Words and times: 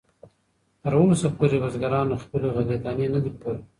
تراوسه 0.81 1.27
پورې 1.37 1.57
بزګرانو 1.63 2.21
خپلې 2.23 2.47
غلې 2.55 2.77
دانې 2.83 3.07
نه 3.13 3.19
دي 3.23 3.31
پلورلې. 3.37 3.63